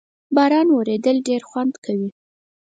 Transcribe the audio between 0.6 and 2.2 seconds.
ورېدل ډېر خوند کوي